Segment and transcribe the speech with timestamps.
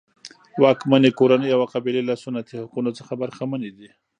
[0.61, 3.89] واکمنې کورنۍ او قبیلې له سنتي حقونو څخه برخمنې دي.